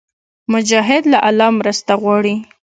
[0.53, 2.35] مجاهد له الله مرسته غواړي.